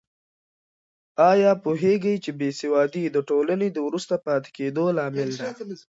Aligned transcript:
آیا 1.31 1.51
پوهېږې 1.63 2.13
چې 2.23 2.31
بې 2.39 2.49
سوادي 2.61 3.03
د 3.09 3.17
ټولنې 3.29 3.67
د 3.71 3.77
وروسته 3.87 4.13
پاتې 4.25 4.49
کېدو 4.57 4.85
لامل 4.97 5.29
ده؟ 5.39 5.45